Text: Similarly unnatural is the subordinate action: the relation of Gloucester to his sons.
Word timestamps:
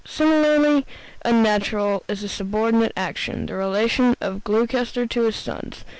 Similarly 0.03 0.87
unnatural 1.23 2.01
is 2.07 2.21
the 2.21 2.27
subordinate 2.27 2.91
action: 2.97 3.45
the 3.45 3.53
relation 3.53 4.15
of 4.19 4.43
Gloucester 4.43 5.05
to 5.05 5.21
his 5.25 5.35
sons. 5.35 5.85